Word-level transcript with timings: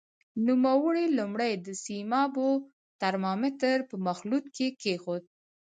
نوموړی 0.47 1.05
لومړی 1.17 1.51
د 1.65 1.67
سیمابو 1.83 2.49
ترمامتر 3.01 3.77
په 3.89 3.95
مخلوط 4.07 4.45
کې 4.55 4.67
کېښود. 4.81 5.23